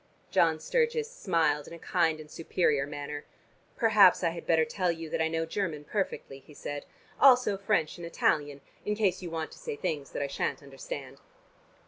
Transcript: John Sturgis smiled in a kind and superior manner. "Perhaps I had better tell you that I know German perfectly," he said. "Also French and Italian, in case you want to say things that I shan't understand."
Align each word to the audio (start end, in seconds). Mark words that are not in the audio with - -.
John 0.31 0.59
Sturgis 0.59 1.11
smiled 1.11 1.67
in 1.67 1.73
a 1.73 1.77
kind 1.77 2.19
and 2.19 2.31
superior 2.31 2.87
manner. 2.87 3.23
"Perhaps 3.75 4.23
I 4.23 4.31
had 4.31 4.47
better 4.47 4.65
tell 4.65 4.91
you 4.91 5.11
that 5.11 5.21
I 5.21 5.27
know 5.27 5.45
German 5.45 5.83
perfectly," 5.83 6.39
he 6.39 6.55
said. 6.55 6.87
"Also 7.19 7.55
French 7.55 7.97
and 7.97 8.05
Italian, 8.07 8.61
in 8.83 8.95
case 8.95 9.21
you 9.21 9.29
want 9.29 9.51
to 9.51 9.59
say 9.59 9.75
things 9.75 10.09
that 10.13 10.23
I 10.23 10.27
shan't 10.27 10.63
understand." 10.63 11.19